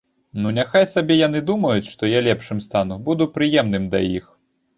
[0.43, 4.25] Ну, няхай сабе яны думаюць, што я лепшым стану, буду прыемным да іх.